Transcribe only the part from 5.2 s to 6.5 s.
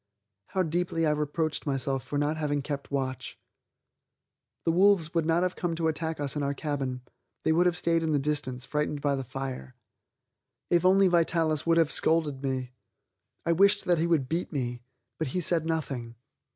not have come to attack us in